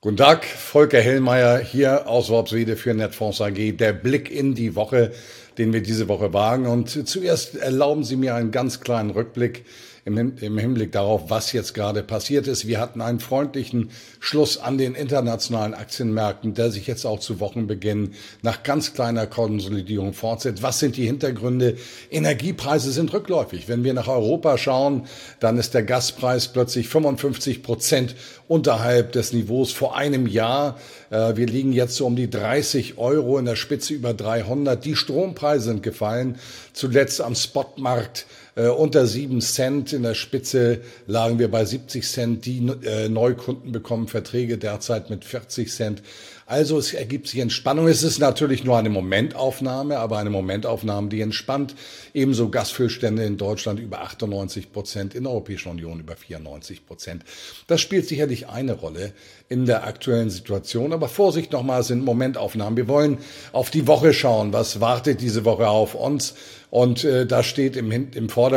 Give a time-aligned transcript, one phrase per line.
[0.00, 3.72] Guten Tag, Volker Hellmeier hier aus Worpswede für Netfonds AG.
[3.78, 5.10] Der Blick in die Woche,
[5.58, 6.66] den wir diese Woche wagen.
[6.66, 9.64] Und zuerst erlauben Sie mir einen ganz kleinen Rückblick
[10.08, 12.66] im, Hinblick darauf, was jetzt gerade passiert ist.
[12.66, 18.12] Wir hatten einen freundlichen Schluss an den internationalen Aktienmärkten, der sich jetzt auch zu Wochenbeginn
[18.42, 20.62] nach ganz kleiner Konsolidierung fortsetzt.
[20.62, 21.76] Was sind die Hintergründe?
[22.10, 23.68] Energiepreise sind rückläufig.
[23.68, 25.06] Wenn wir nach Europa schauen,
[25.40, 28.14] dann ist der Gaspreis plötzlich 55 Prozent
[28.48, 30.78] unterhalb des Niveaus vor einem Jahr.
[31.10, 34.82] Äh, wir liegen jetzt so um die 30 Euro in der Spitze über 300.
[34.82, 36.38] Die Strompreise sind gefallen.
[36.72, 38.26] Zuletzt am Spotmarkt
[38.58, 39.92] äh, unter sieben Cent.
[39.92, 42.44] In der Spitze lagen wir bei 70 Cent.
[42.44, 46.02] Die äh, Neukunden bekommen Verträge derzeit mit 40 Cent.
[46.48, 47.88] Also es ergibt sich Entspannung.
[47.88, 51.74] Es ist natürlich nur eine Momentaufnahme, aber eine Momentaufnahme, die entspannt.
[52.14, 57.22] Ebenso Gasfüllstände in Deutschland über 98 Prozent, in der Europäischen Union über 94 Prozent.
[57.66, 59.12] Das spielt sicherlich eine Rolle
[59.50, 60.94] in der aktuellen Situation.
[60.94, 62.78] Aber Vorsicht nochmal, sind Momentaufnahmen.
[62.78, 63.18] Wir wollen
[63.52, 64.54] auf die Woche schauen.
[64.54, 66.34] Was wartet diese Woche auf uns?
[66.70, 68.47] Und äh, da steht im, im Vordergrund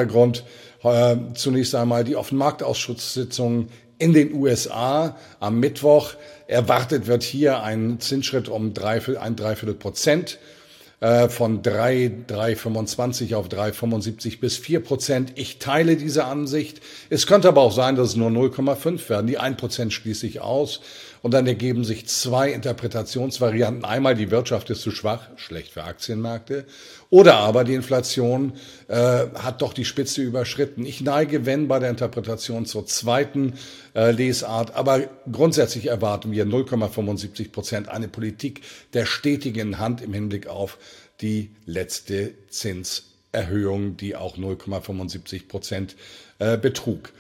[0.84, 6.14] äh, zunächst einmal die Offenmarktausschusssitzung in den USA am Mittwoch.
[6.48, 10.40] Erwartet wird hier ein Zinsschritt um drei, ein Dreiviertel Prozent
[11.02, 15.34] äh, von 3, 3,25 auf 3,75 bis 4 Prozent.
[15.36, 16.82] Ich teile diese Ansicht.
[17.10, 19.28] Es könnte aber auch sein, dass es nur 0,5 werden.
[19.28, 20.82] Die 1 Prozent schließe ich aus.
[21.22, 23.86] Und dann ergeben sich zwei Interpretationsvarianten.
[23.86, 26.66] Einmal, die Wirtschaft ist zu schwach, schlecht für Aktienmärkte.
[27.12, 28.54] Oder aber die Inflation
[28.88, 30.84] äh, hat doch die Spitze überschritten.
[30.84, 33.54] Ich neige, wenn, bei der Interpretation zur zweiten
[33.94, 34.76] äh, Lesart.
[34.76, 38.62] Aber grundsätzlich erwarten wir 0,75 Prozent eine Politik
[38.94, 40.80] der stetigen Hand im Hinblick auf
[41.22, 42.34] die letzte
[43.32, 45.96] Zinserhöhung, die auch 0,75 Prozent
[46.40, 47.14] äh, betrug.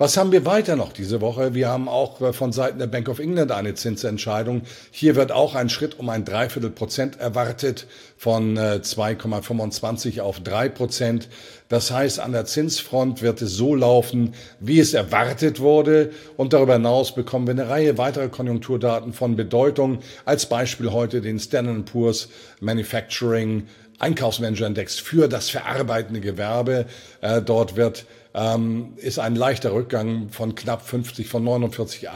[0.00, 1.54] Was haben wir weiter noch diese Woche?
[1.54, 4.62] Wir haben auch äh, von Seiten der Bank of England eine Zinsentscheidung.
[4.92, 10.68] Hier wird auch ein Schritt um ein Dreiviertel Prozent erwartet von 2,25 äh, auf 3
[10.68, 11.28] Prozent.
[11.68, 16.12] Das heißt, an der Zinsfront wird es so laufen, wie es erwartet wurde.
[16.36, 19.98] Und darüber hinaus bekommen wir eine Reihe weiterer Konjunkturdaten von Bedeutung.
[20.24, 22.28] Als Beispiel heute den Standard Poor's
[22.60, 23.66] Manufacturing
[23.98, 26.86] Einkaufsmanager-Index für das verarbeitende Gewerbe.
[27.20, 32.08] Äh, dort wird ähm, ist ein leichter Rückgang von knapp 50, von 49,8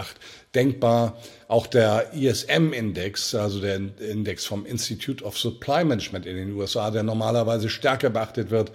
[0.55, 1.17] denkbar.
[1.49, 7.03] Auch der ISM-Index, also der Index vom Institute of Supply Management in den USA, der
[7.03, 8.73] normalerweise stärker beachtet wird,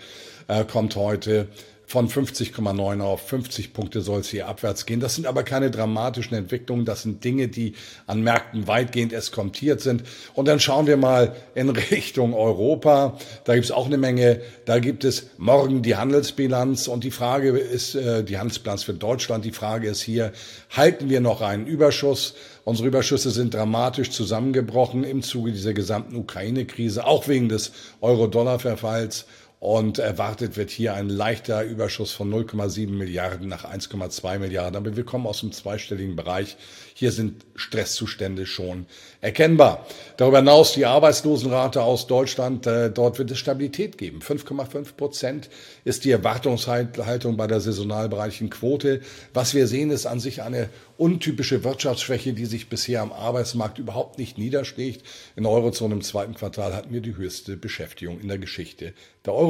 [0.47, 1.47] äh, kommt heute
[1.89, 4.99] von 50,9 auf 50 Punkte soll es hier abwärts gehen.
[4.99, 6.83] Das sind aber keine dramatischen Entwicklungen.
[6.83, 7.75] Das sind Dinge, die
[8.07, 10.03] an Märkten weitgehend eskontiert sind.
[10.33, 13.17] Und dann schauen wir mal in Richtung Europa.
[13.45, 14.41] Da gibt es auch eine Menge.
[14.65, 16.89] Da gibt es morgen die Handelsbilanz.
[16.89, 19.45] Und die Frage ist, äh, die Handelsbilanz für Deutschland.
[19.45, 20.33] Die Frage ist hier,
[20.69, 22.35] halten wir noch einen Überschuss?
[22.65, 27.71] Unsere Überschüsse sind dramatisch zusammengebrochen im Zuge dieser gesamten Ukraine-Krise, auch wegen des
[28.01, 29.25] Euro-Dollar-Verfalls.
[29.59, 34.75] Und erwartet wird hier ein leichter Überschuss von 0,7 Milliarden nach 1,2 Milliarden.
[34.75, 36.57] Aber wir kommen aus dem zweistelligen Bereich.
[36.93, 38.85] Hier sind Stresszustände schon
[39.19, 39.87] erkennbar.
[40.17, 42.67] Darüber hinaus die Arbeitslosenrate aus Deutschland.
[42.67, 44.19] Äh, dort wird es Stabilität geben.
[44.19, 45.49] 5,5 Prozent
[45.85, 49.01] ist die Erwartungshaltung bei der saisonalbereichen Quote.
[49.33, 54.19] Was wir sehen, ist an sich eine untypische Wirtschaftsschwäche, die sich bisher am Arbeitsmarkt überhaupt
[54.19, 55.03] nicht niederschlägt.
[55.35, 58.93] In der Eurozone im zweiten Quartal hatten wir die höchste Beschäftigung in der Geschichte
[59.25, 59.46] der Eurozone.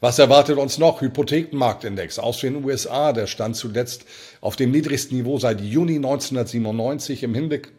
[0.00, 1.02] Was erwartet uns noch?
[1.02, 3.12] Hypothekenmarktindex aus den USA.
[3.12, 4.06] Der stand zuletzt
[4.40, 7.72] auf dem niedrigsten Niveau seit Juni 1997 im Hinblick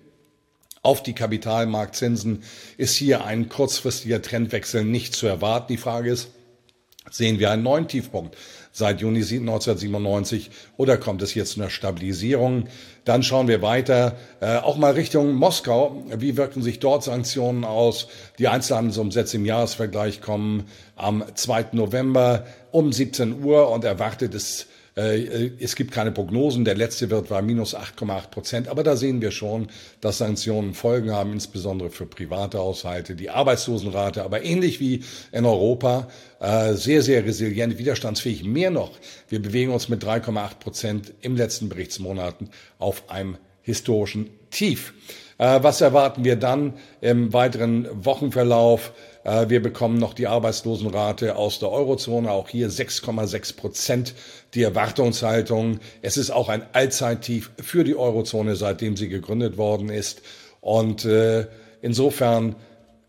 [0.84, 2.44] auf die Kapitalmarktzinsen
[2.78, 5.74] ist hier ein kurzfristiger Trendwechsel nicht zu erwarten.
[5.74, 6.30] Die Frage ist,
[7.12, 8.36] sehen wir einen neuen Tiefpunkt
[8.72, 12.68] seit Juni 1997 oder kommt es jetzt zu einer Stabilisierung?
[13.04, 16.04] Dann schauen wir weiter, äh, auch mal Richtung Moskau.
[16.16, 18.08] Wie wirken sich dort Sanktionen aus?
[18.40, 21.68] Die Einzelhandelsumsätze im Jahresvergleich kommen am 2.
[21.74, 24.40] November um 17 Uhr und erwartet äh,
[24.94, 26.66] es gibt keine Prognosen.
[26.66, 28.68] Der letzte Wert war minus 8,8 Prozent.
[28.68, 29.70] Aber da sehen wir schon,
[30.02, 33.16] dass Sanktionen Folgen haben, insbesondere für private Haushalte.
[33.16, 36.10] Die Arbeitslosenrate, aber ähnlich wie in Europa,
[36.42, 38.44] äh, sehr, sehr resilient, widerstandsfähig.
[38.44, 38.92] Mehr noch,
[39.30, 44.94] wir bewegen uns mit 3,8 Prozent im letzten Berichtsmonaten auf einem historischen Tief.
[45.38, 48.92] Äh, was erwarten wir dann im weiteren Wochenverlauf?
[49.24, 54.16] Äh, wir bekommen noch die Arbeitslosenrate aus der Eurozone, auch hier 6,6 Prozent
[54.54, 55.80] die Erwartungshaltung.
[56.02, 60.22] Es ist auch ein Allzeittief für die Eurozone, seitdem sie gegründet worden ist.
[60.60, 61.48] Und äh,
[61.82, 62.56] insofern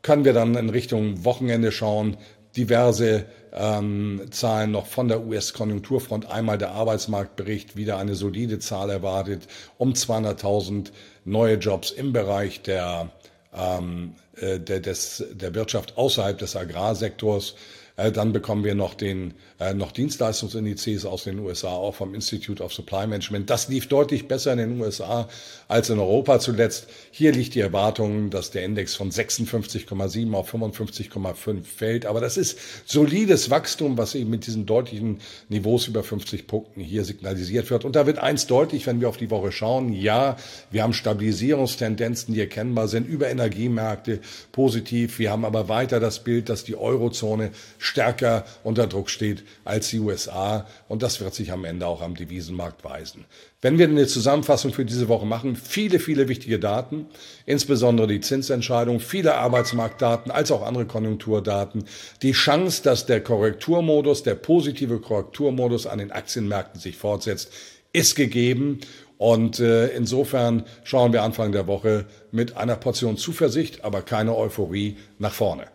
[0.03, 2.17] können wir dann in Richtung Wochenende schauen
[2.57, 6.31] diverse ähm, Zahlen noch von der US-Konjunkturfront.
[6.31, 9.47] Einmal der Arbeitsmarktbericht, wieder eine solide Zahl erwartet,
[9.79, 10.91] um 200.000
[11.25, 13.11] neue Jobs im Bereich der,
[13.55, 17.55] ähm, äh, der, des, der Wirtschaft außerhalb des Agrarsektors.
[17.97, 22.63] Äh, dann bekommen wir noch den äh, noch Dienstleistungsindizes aus den USA, auch vom Institute
[22.63, 23.51] of Supply Management.
[23.51, 25.29] Das lief deutlich besser in den USA
[25.69, 26.87] als in Europa zuletzt.
[27.11, 32.07] Hier liegt die Erwartung, dass der Index von 56,7 auf 55,5 fällt.
[32.07, 37.05] Aber das ist solides Wachstum, was eben mit diesen deutlichen Niveaus über 50 Punkten hier
[37.05, 37.85] signalisiert wird.
[37.85, 39.93] Und da wird eins deutlich, wenn wir auf die Woche schauen.
[39.93, 40.37] Ja,
[40.71, 45.19] wir haben Stabilisierungstendenzen, die erkennbar sind über Energiemärkte positiv.
[45.19, 47.51] Wir haben aber weiter das Bild, dass die Eurozone
[47.83, 50.67] stärker unter Druck steht als die USA.
[50.89, 53.25] Und das wird sich am Ende auch am Devisenmarkt weisen.
[53.61, 57.07] Wenn wir eine Zusammenfassung für diese Woche machen, viele, viele wichtige Daten,
[57.45, 61.85] insbesondere die Zinsentscheidung, viele Arbeitsmarktdaten als auch andere Konjunkturdaten,
[62.23, 67.53] die Chance, dass der Korrekturmodus, der positive Korrekturmodus an den Aktienmärkten sich fortsetzt,
[67.93, 68.81] ist gegeben.
[69.19, 74.97] Und äh, insofern schauen wir Anfang der Woche mit einer Portion Zuversicht, aber keine Euphorie
[75.19, 75.67] nach vorne.